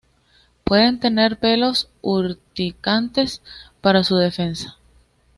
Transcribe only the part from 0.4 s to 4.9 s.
Pueden tener pelos urticantes para su defensa.